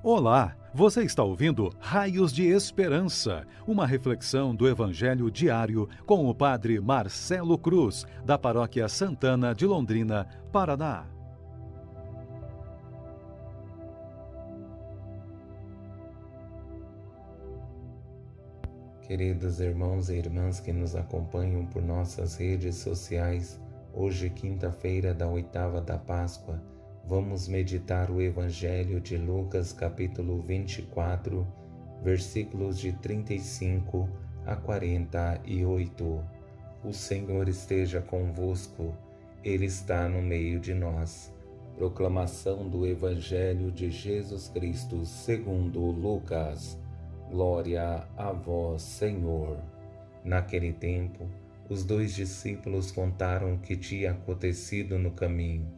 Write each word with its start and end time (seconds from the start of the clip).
Olá, 0.00 0.56
você 0.72 1.02
está 1.02 1.24
ouvindo 1.24 1.74
Raios 1.80 2.32
de 2.32 2.46
Esperança, 2.46 3.44
uma 3.66 3.84
reflexão 3.84 4.54
do 4.54 4.68
Evangelho 4.68 5.28
diário 5.28 5.88
com 6.06 6.28
o 6.28 6.34
Padre 6.34 6.80
Marcelo 6.80 7.58
Cruz, 7.58 8.06
da 8.24 8.38
Paróquia 8.38 8.88
Santana 8.88 9.52
de 9.52 9.66
Londrina, 9.66 10.28
Paraná. 10.52 11.04
Queridos 19.02 19.58
irmãos 19.58 20.10
e 20.10 20.14
irmãs 20.14 20.60
que 20.60 20.72
nos 20.72 20.94
acompanham 20.94 21.66
por 21.66 21.82
nossas 21.82 22.36
redes 22.36 22.76
sociais, 22.76 23.60
hoje, 23.92 24.30
quinta-feira 24.30 25.12
da 25.12 25.26
oitava 25.26 25.80
da 25.80 25.98
Páscoa, 25.98 26.62
Vamos 27.08 27.48
meditar 27.48 28.10
o 28.10 28.20
Evangelho 28.20 29.00
de 29.00 29.16
Lucas, 29.16 29.72
capítulo 29.72 30.42
24, 30.42 31.46
versículos 32.02 32.78
de 32.78 32.92
35 32.92 34.06
a 34.44 34.54
48. 34.54 36.22
O 36.84 36.92
Senhor 36.92 37.48
esteja 37.48 38.02
convosco, 38.02 38.94
Ele 39.42 39.64
está 39.64 40.06
no 40.06 40.20
meio 40.20 40.60
de 40.60 40.74
nós. 40.74 41.32
Proclamação 41.78 42.68
do 42.68 42.86
Evangelho 42.86 43.72
de 43.72 43.90
Jesus 43.90 44.48
Cristo, 44.48 45.06
segundo 45.06 45.80
Lucas. 45.80 46.78
Glória 47.30 48.06
a 48.18 48.32
vós, 48.32 48.82
Senhor. 48.82 49.56
Naquele 50.22 50.74
tempo, 50.74 51.26
os 51.70 51.84
dois 51.84 52.14
discípulos 52.14 52.92
contaram 52.92 53.54
o 53.54 53.58
que 53.60 53.78
tinha 53.78 54.10
acontecido 54.10 54.98
no 54.98 55.12
caminho 55.12 55.77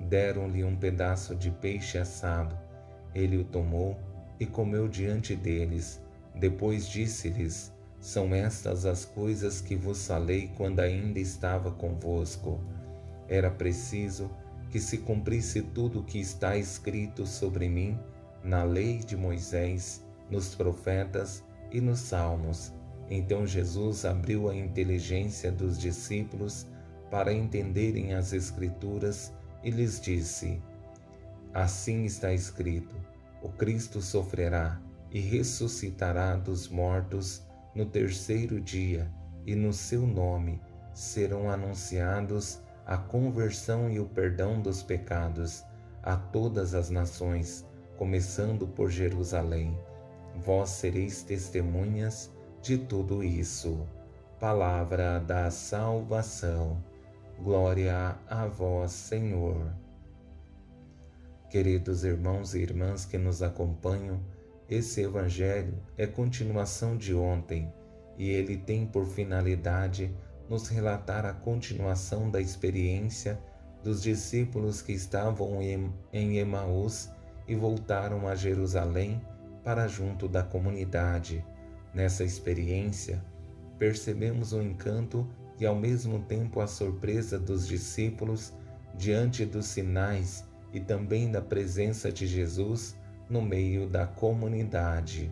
Deram-lhe 0.00 0.64
um 0.64 0.76
pedaço 0.76 1.34
de 1.34 1.50
peixe 1.50 1.98
assado. 1.98 2.56
Ele 3.14 3.36
o 3.36 3.44
tomou 3.44 3.98
e 4.38 4.46
comeu 4.46 4.88
diante 4.88 5.36
deles. 5.36 6.00
Depois 6.34 6.88
disse-lhes: 6.88 7.72
São 8.00 8.34
estas 8.34 8.86
as 8.86 9.04
coisas 9.04 9.60
que 9.60 9.76
vos 9.76 10.06
falei 10.06 10.50
quando 10.56 10.80
ainda 10.80 11.18
estava 11.18 11.70
convosco. 11.70 12.60
Era 13.28 13.50
preciso 13.50 14.30
que 14.70 14.80
se 14.80 14.98
cumprisse 14.98 15.62
tudo 15.62 16.00
o 16.00 16.04
que 16.04 16.18
está 16.18 16.56
escrito 16.56 17.26
sobre 17.26 17.68
mim 17.68 17.98
na 18.42 18.62
lei 18.62 18.98
de 18.98 19.16
Moisés, 19.16 20.04
nos 20.30 20.54
profetas 20.54 21.44
e 21.70 21.80
nos 21.80 21.98
salmos. 21.98 22.72
Então 23.10 23.46
Jesus 23.46 24.04
abriu 24.04 24.48
a 24.48 24.54
inteligência 24.54 25.50
dos 25.50 25.78
discípulos 25.78 26.66
para 27.10 27.32
entenderem 27.32 28.14
as 28.14 28.32
Escrituras 28.32 29.32
e 29.62 29.70
lhes 29.70 30.00
disse: 30.00 30.62
Assim 31.52 32.04
está 32.04 32.32
escrito: 32.32 32.94
o 33.42 33.48
Cristo 33.48 34.00
sofrerá 34.00 34.80
e 35.10 35.20
ressuscitará 35.20 36.36
dos 36.36 36.68
mortos 36.68 37.42
no 37.74 37.86
terceiro 37.86 38.60
dia, 38.60 39.10
e 39.46 39.54
no 39.54 39.72
seu 39.72 40.06
nome 40.06 40.60
serão 40.92 41.50
anunciados 41.50 42.60
a 42.86 42.96
conversão 42.96 43.90
e 43.90 44.00
o 44.00 44.06
perdão 44.06 44.60
dos 44.60 44.82
pecados 44.82 45.64
a 46.02 46.16
todas 46.16 46.74
as 46.74 46.90
nações, 46.90 47.64
começando 47.96 48.66
por 48.66 48.90
Jerusalém. 48.90 49.78
Vós 50.36 50.70
sereis 50.70 51.22
testemunhas 51.22 52.30
de 52.62 52.78
tudo 52.78 53.22
isso. 53.22 53.86
Palavra 54.38 55.18
da 55.18 55.50
salvação. 55.50 56.82
Glória 57.42 58.18
a 58.28 58.46
vós, 58.46 58.92
Senhor. 58.92 59.72
Queridos 61.48 62.04
irmãos 62.04 62.54
e 62.54 62.58
irmãs 62.58 63.06
que 63.06 63.16
nos 63.16 63.42
acompanham, 63.42 64.20
esse 64.68 65.00
Evangelho 65.00 65.72
é 65.96 66.06
continuação 66.06 66.98
de 66.98 67.14
ontem 67.14 67.72
e 68.18 68.28
ele 68.28 68.58
tem 68.58 68.86
por 68.86 69.06
finalidade 69.06 70.14
nos 70.50 70.68
relatar 70.68 71.24
a 71.24 71.32
continuação 71.32 72.30
da 72.30 72.42
experiência 72.42 73.40
dos 73.82 74.02
discípulos 74.02 74.82
que 74.82 74.92
estavam 74.92 75.62
em 76.12 76.36
Emaús 76.36 77.08
e 77.48 77.54
voltaram 77.54 78.28
a 78.28 78.34
Jerusalém 78.34 79.18
para 79.64 79.88
junto 79.88 80.28
da 80.28 80.42
comunidade. 80.42 81.42
Nessa 81.94 82.22
experiência, 82.22 83.24
percebemos 83.78 84.52
o 84.52 84.60
encanto 84.60 85.26
e 85.60 85.66
ao 85.66 85.76
mesmo 85.76 86.18
tempo 86.20 86.60
a 86.60 86.66
surpresa 86.66 87.38
dos 87.38 87.68
discípulos 87.68 88.52
diante 88.94 89.44
dos 89.44 89.66
sinais 89.66 90.44
e 90.72 90.80
também 90.80 91.30
da 91.30 91.42
presença 91.42 92.10
de 92.10 92.26
Jesus 92.26 92.96
no 93.28 93.42
meio 93.42 93.86
da 93.86 94.06
comunidade. 94.06 95.30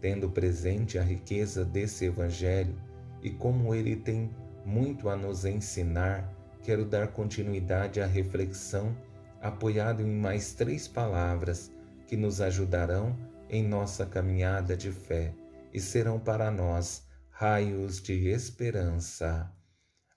Tendo 0.00 0.30
presente 0.30 0.98
a 0.98 1.02
riqueza 1.02 1.64
desse 1.64 2.06
Evangelho 2.06 2.74
e 3.22 3.28
como 3.28 3.74
ele 3.74 3.96
tem 3.96 4.30
muito 4.64 5.08
a 5.08 5.16
nos 5.16 5.44
ensinar, 5.44 6.32
quero 6.62 6.84
dar 6.84 7.08
continuidade 7.08 8.00
à 8.00 8.06
reflexão 8.06 8.96
apoiado 9.42 10.02
em 10.02 10.10
mais 10.10 10.52
três 10.54 10.86
palavras 10.86 11.72
que 12.06 12.16
nos 12.16 12.40
ajudarão 12.40 13.16
em 13.48 13.66
nossa 13.66 14.06
caminhada 14.06 14.76
de 14.76 14.92
fé 14.92 15.32
e 15.72 15.80
serão 15.80 16.18
para 16.18 16.50
nós 16.50 17.09
raios 17.40 18.02
de 18.02 18.28
esperança. 18.28 19.50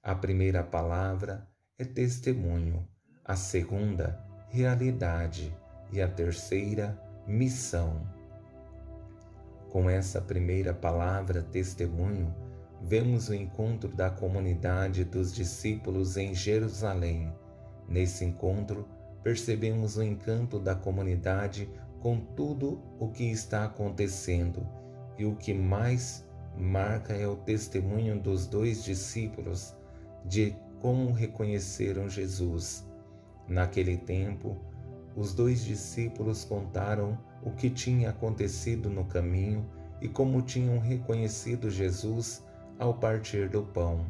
A 0.04 0.14
primeira 0.14 0.62
palavra 0.62 1.48
é 1.80 1.86
testemunho, 1.86 2.86
a 3.24 3.34
segunda, 3.38 4.22
realidade 4.50 5.58
e 5.90 6.02
a 6.02 6.08
terceira, 6.10 7.02
missão. 7.26 8.06
Com 9.70 9.90
essa 9.90 10.20
primeira 10.20 10.74
palavra, 10.74 11.42
testemunho, 11.44 12.36
vemos 12.82 13.30
o 13.30 13.34
encontro 13.34 13.96
da 13.96 14.10
comunidade 14.10 15.06
dos 15.06 15.34
discípulos 15.34 16.18
em 16.18 16.36
Jerusalém. 16.36 17.34
Nesse 17.88 18.26
encontro, 18.26 18.86
percebemos 19.24 19.96
o 19.96 20.04
encanto 20.04 20.60
da 20.60 20.76
comunidade 20.76 21.70
com 22.02 22.20
tudo 22.20 22.84
o 23.00 23.08
que 23.12 23.32
está 23.32 23.64
acontecendo 23.64 24.68
e 25.18 25.24
o 25.24 25.38
que 25.38 25.54
mais 25.54 26.26
marca 26.58 27.14
é 27.14 27.28
o 27.28 27.36
testemunho 27.36 28.20
dos 28.20 28.48
dois 28.48 28.84
discípulos 28.84 29.76
de 30.26 30.56
como 30.80 31.12
reconheceram 31.12 32.10
Jesus. 32.10 32.86
Naquele 33.48 33.98
tempo, 33.98 34.58
os 35.16 35.34
dois 35.34 35.64
discípulos 35.64 36.44
contaram 36.44 37.18
o 37.42 37.52
que 37.52 37.70
tinha 37.70 38.10
acontecido 38.10 38.90
no 38.90 39.06
caminho 39.06 39.66
e 40.02 40.08
como 40.08 40.42
tinham 40.42 40.80
reconhecido 40.80 41.70
Jesus 41.70 42.44
ao 42.80 42.94
partir 42.94 43.50
do 43.50 43.64
pão. 43.64 44.06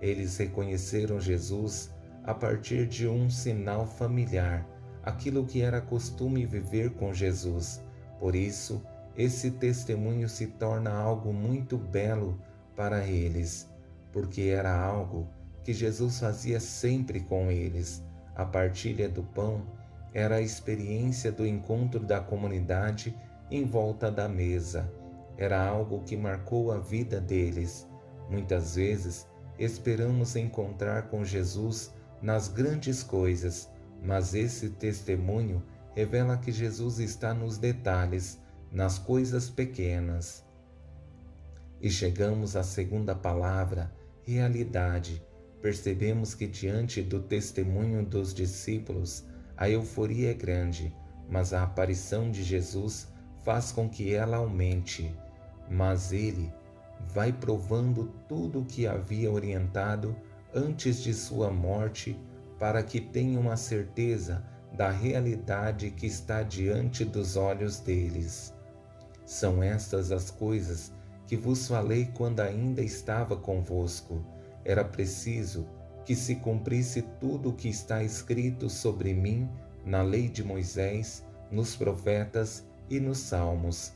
Eles 0.00 0.36
reconheceram 0.36 1.20
Jesus 1.20 1.90
a 2.24 2.34
partir 2.34 2.86
de 2.86 3.08
um 3.08 3.28
sinal 3.28 3.86
familiar, 3.86 4.66
aquilo 5.02 5.44
que 5.44 5.62
era 5.62 5.80
costume 5.80 6.46
viver 6.46 6.90
com 6.90 7.12
Jesus. 7.12 7.82
Por 8.18 8.36
isso, 8.36 8.82
esse 9.18 9.50
testemunho 9.50 10.28
se 10.28 10.46
torna 10.46 10.92
algo 10.92 11.32
muito 11.32 11.76
belo 11.76 12.40
para 12.76 13.04
eles, 13.04 13.68
porque 14.12 14.42
era 14.42 14.72
algo 14.72 15.28
que 15.64 15.74
Jesus 15.74 16.20
fazia 16.20 16.60
sempre 16.60 17.18
com 17.18 17.50
eles. 17.50 18.00
A 18.36 18.44
partilha 18.44 19.08
do 19.08 19.24
pão 19.24 19.66
era 20.14 20.36
a 20.36 20.40
experiência 20.40 21.32
do 21.32 21.44
encontro 21.44 21.98
da 21.98 22.20
comunidade 22.20 23.12
em 23.50 23.64
volta 23.64 24.08
da 24.08 24.28
mesa. 24.28 24.88
Era 25.36 25.66
algo 25.66 26.04
que 26.04 26.16
marcou 26.16 26.70
a 26.70 26.78
vida 26.78 27.20
deles. 27.20 27.88
Muitas 28.30 28.76
vezes 28.76 29.26
esperamos 29.58 30.36
encontrar 30.36 31.08
com 31.08 31.24
Jesus 31.24 31.92
nas 32.22 32.46
grandes 32.46 33.02
coisas, 33.02 33.68
mas 34.00 34.32
esse 34.32 34.70
testemunho 34.70 35.60
revela 35.96 36.38
que 36.38 36.52
Jesus 36.52 37.00
está 37.00 37.34
nos 37.34 37.58
detalhes, 37.58 38.40
nas 38.72 38.98
coisas 38.98 39.48
pequenas. 39.48 40.44
E 41.80 41.90
chegamos 41.90 42.56
à 42.56 42.62
segunda 42.62 43.14
palavra, 43.14 43.92
realidade. 44.26 45.22
Percebemos 45.62 46.34
que 46.34 46.46
diante 46.46 47.02
do 47.02 47.20
testemunho 47.20 48.04
dos 48.04 48.34
discípulos, 48.34 49.24
a 49.56 49.68
euforia 49.68 50.30
é 50.30 50.34
grande, 50.34 50.94
mas 51.28 51.52
a 51.52 51.62
aparição 51.62 52.30
de 52.30 52.42
Jesus 52.42 53.08
faz 53.44 53.72
com 53.72 53.88
que 53.88 54.12
ela 54.12 54.36
aumente. 54.36 55.14
Mas 55.70 56.12
ele 56.12 56.52
vai 57.14 57.32
provando 57.32 58.12
tudo 58.28 58.60
o 58.60 58.64
que 58.64 58.86
havia 58.86 59.30
orientado 59.30 60.16
antes 60.54 61.02
de 61.02 61.14
sua 61.14 61.50
morte, 61.50 62.18
para 62.58 62.82
que 62.82 63.00
tenham 63.00 63.50
a 63.50 63.56
certeza 63.56 64.44
da 64.76 64.90
realidade 64.90 65.90
que 65.90 66.06
está 66.06 66.42
diante 66.42 67.04
dos 67.04 67.36
olhos 67.36 67.78
deles. 67.78 68.52
São 69.28 69.62
estas 69.62 70.10
as 70.10 70.30
coisas 70.30 70.90
que 71.26 71.36
vos 71.36 71.68
falei 71.68 72.08
quando 72.14 72.40
ainda 72.40 72.80
estava 72.80 73.36
convosco. 73.36 74.24
Era 74.64 74.82
preciso 74.82 75.66
que 76.06 76.16
se 76.16 76.36
cumprisse 76.36 77.02
tudo 77.20 77.50
o 77.50 77.52
que 77.52 77.68
está 77.68 78.02
escrito 78.02 78.70
sobre 78.70 79.12
mim 79.12 79.46
na 79.84 80.00
lei 80.00 80.30
de 80.30 80.42
Moisés, 80.42 81.22
nos 81.52 81.76
profetas 81.76 82.64
e 82.88 82.98
nos 82.98 83.18
salmos. 83.18 83.92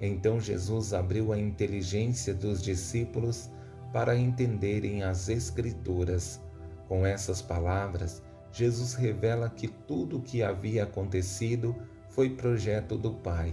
Então 0.00 0.38
Jesus 0.38 0.94
abriu 0.94 1.32
a 1.32 1.38
inteligência 1.38 2.32
dos 2.32 2.62
discípulos 2.62 3.50
para 3.92 4.16
entenderem 4.16 5.02
as 5.02 5.28
Escrituras. 5.28 6.40
Com 6.86 7.04
essas 7.04 7.42
palavras, 7.42 8.22
Jesus 8.52 8.94
revela 8.94 9.50
que 9.50 9.66
tudo 9.66 10.18
o 10.18 10.22
que 10.22 10.44
havia 10.44 10.84
acontecido 10.84 11.74
foi 12.08 12.30
projeto 12.30 12.96
do 12.96 13.14
Pai, 13.14 13.52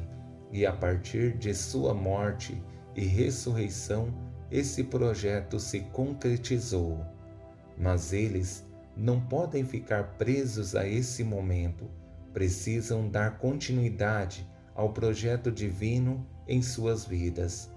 e 0.53 0.67
a 0.67 0.71
partir 0.71 1.35
de 1.35 1.53
sua 1.53 1.95
morte 1.95 2.61
e 2.95 3.03
ressurreição, 3.03 4.13
esse 4.51 4.83
projeto 4.83 5.59
se 5.59 5.79
concretizou. 5.91 7.03
Mas 7.75 8.13
eles 8.13 8.63
não 8.95 9.19
podem 9.19 9.65
ficar 9.65 10.15
presos 10.19 10.75
a 10.75 10.87
esse 10.87 11.23
momento, 11.23 11.89
precisam 12.31 13.09
dar 13.09 13.39
continuidade 13.39 14.47
ao 14.75 14.93
projeto 14.93 15.51
divino 15.51 16.23
em 16.47 16.61
suas 16.61 17.03
vidas. 17.03 17.71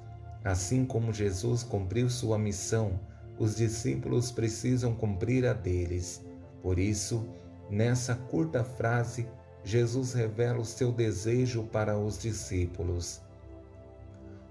Assim 0.44 0.84
como 0.84 1.14
Jesus 1.14 1.62
cumpriu 1.62 2.11
sua 2.11 2.38
missão, 2.38 3.00
os 3.38 3.56
discípulos 3.56 4.31
precisam 4.31 4.94
cumprir 4.94 5.46
a 5.46 5.55
deles. 5.55 6.22
Por 6.62 6.79
isso, 6.79 7.26
nessa 7.70 8.14
curta 8.14 8.62
frase, 8.62 9.26
Jesus 9.66 10.12
revela 10.12 10.60
o 10.60 10.64
seu 10.64 10.92
desejo 10.92 11.64
para 11.64 11.98
os 11.98 12.16
discípulos. 12.16 13.20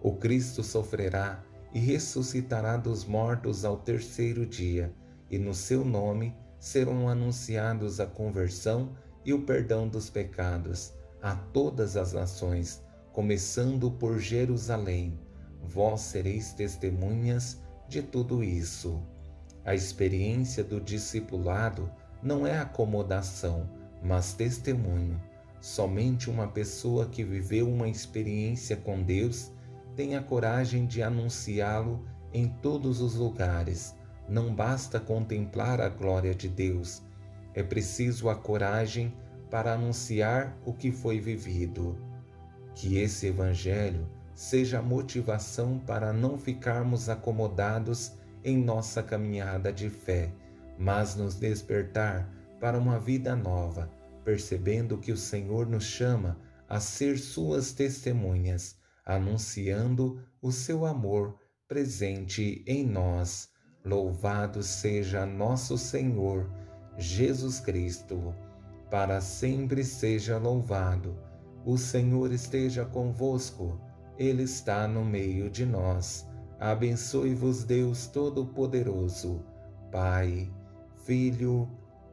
O 0.01 0.12
Cristo 0.12 0.62
sofrerá 0.62 1.41
e 1.73 1.79
ressuscitará 1.79 2.75
dos 2.75 3.06
mortos 3.06 3.63
ao 3.63 3.77
terceiro 3.77 4.45
dia, 4.45 4.94
e 5.31 5.38
no 5.38 5.53
seu 5.53 5.85
nome 5.85 6.35
serão 6.59 7.07
anunciados 7.07 8.01
a 8.01 8.06
conversão 8.06 8.91
e 9.23 9.31
o 9.31 9.44
perdão 9.44 9.88
dos 9.88 10.09
pecados 10.09 10.94
a 11.21 11.33
todas 11.33 11.95
as 11.95 12.11
nações, 12.11 12.83
começando 13.13 13.89
por 13.89 14.19
Jerusalém. 14.19 15.18
Vós 15.63 16.01
sereis 16.01 16.51
testemunhas 16.51 17.61
de 17.88 18.01
tudo 18.01 18.44
isso. 18.44 19.01
A 19.63 19.73
experiência 19.73 20.61
do 20.61 20.81
discipulado 20.81 21.89
não 22.21 22.45
é 22.45 22.59
acomodação, 22.59 23.69
mas 24.06 24.34
testemunho. 24.34 25.19
Somente 25.60 26.30
uma 26.30 26.48
pessoa 26.48 27.07
que 27.07 27.24
viveu 27.24 27.68
uma 27.68 27.90
experiência 27.90 28.78
com 28.78 29.02
Deus 29.02 29.52
tem 29.96 30.16
a 30.16 30.22
coragem 30.22 30.86
de 30.86 31.02
anunciá-lo 31.02 32.06
em 32.31 32.48
todos 32.48 33.02
os 33.02 33.16
lugares. 33.16 33.96
Não 34.30 34.54
basta 34.54 35.00
contemplar 35.00 35.81
a 35.81 35.90
glória 35.90 36.36
de 36.36 36.48
Deus, 36.48 37.02
é 37.54 37.63
preciso 37.63 38.30
a 38.30 38.36
coragem 38.36 39.13
para 39.50 39.74
anunciar 39.74 40.56
o 40.66 40.74
que 40.74 40.92
foi 40.92 41.19
vivido. 41.19 41.98
Que 42.75 42.98
esse 42.98 43.28
Evangelho 43.28 44.07
seja 44.36 44.80
a 44.80 44.84
motivação 44.84 45.80
para 45.80 46.12
não 46.12 46.38
ficarmos 46.38 47.07
acomodados 47.07 48.13
em 48.44 48.57
nossa 48.57 49.02
caminhada 49.02 49.72
de 49.72 49.90
fé, 49.90 50.30
mas 50.78 51.16
nos 51.16 51.36
despertar 51.36 52.30
para 52.60 52.78
uma 52.78 53.00
vida 53.00 53.36
nova, 53.36 53.90
percebendo 54.25 54.98
que 54.98 55.13
o 55.13 55.18
Senhor 55.18 55.68
nos 55.68 55.86
chama 55.86 56.42
a 56.68 56.81
ser 56.81 57.18
Suas 57.18 57.72
testemunhas, 57.72 58.75
anunciando 59.06 60.19
o 60.42 60.51
seu 60.51 60.86
amor 60.86 61.39
presente 61.68 62.63
em 62.68 62.86
nós. 62.86 63.48
Louvado 63.86 64.63
seja 64.63 65.25
nosso 65.25 65.77
Senhor 65.77 66.51
Jesus 66.98 67.60
Cristo 67.60 68.33
para 68.89 69.19
sempre 69.19 69.83
seja 69.83 70.38
louvado. 70.38 71.18
O 71.66 71.78
Senhor 71.78 72.31
esteja 72.31 72.86
convosco, 72.86 73.80
Ele 74.18 74.44
está 74.44 74.88
no 74.88 75.04
meio 75.04 75.50
de 75.50 75.66
nós. 75.66 76.28
Abençoe-vos, 76.60 77.63
Deus 77.63 78.07
Todo-Poderoso, 78.07 79.44
Pai, 79.92 80.50
Filho 81.06 81.69